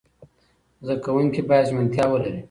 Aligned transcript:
زده 0.83 0.95
کوونکي 1.03 1.41
باید 1.49 1.67
ژمنتیا 1.69 2.05
ولري. 2.09 2.33